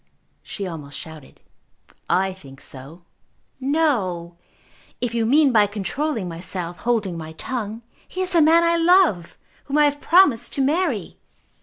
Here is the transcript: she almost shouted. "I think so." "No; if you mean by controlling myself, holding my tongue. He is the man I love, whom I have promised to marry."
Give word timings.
she 0.41 0.65
almost 0.65 0.97
shouted. 0.97 1.41
"I 2.09 2.33
think 2.33 2.59
so." 2.59 3.03
"No; 3.59 4.35
if 4.99 5.13
you 5.13 5.27
mean 5.27 5.51
by 5.51 5.67
controlling 5.67 6.27
myself, 6.27 6.79
holding 6.79 7.19
my 7.19 7.33
tongue. 7.33 7.83
He 8.07 8.21
is 8.21 8.31
the 8.31 8.41
man 8.41 8.63
I 8.63 8.77
love, 8.77 9.37
whom 9.65 9.77
I 9.77 9.85
have 9.85 10.01
promised 10.01 10.53
to 10.53 10.61
marry." 10.63 11.19